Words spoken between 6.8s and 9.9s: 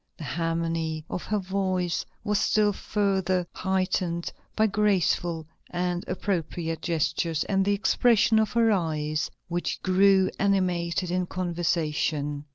gestures and the expression of her eyes, which